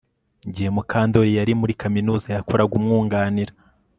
Igihe 0.47 0.69
Mukandoli 0.75 1.31
yari 1.39 1.53
muri 1.61 1.73
kaminuza 1.81 2.25
yakoraga 2.37 2.73
umwunganira 2.79 3.53